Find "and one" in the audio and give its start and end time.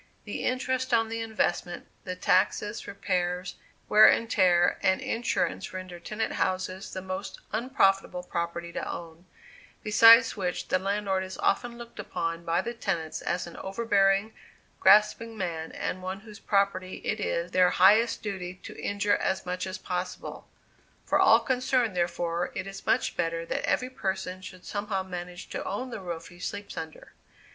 15.71-16.21